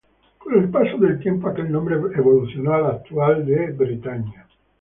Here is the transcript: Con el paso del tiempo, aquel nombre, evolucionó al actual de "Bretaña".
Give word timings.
Con 0.39 0.57
el 0.57 0.67
paso 0.71 0.97
del 0.97 1.19
tiempo, 1.19 1.47
aquel 1.47 1.71
nombre, 1.71 1.93
evolucionó 2.17 2.73
al 2.73 2.87
actual 2.87 3.45
de 3.45 3.67
"Bretaña". 3.71 4.47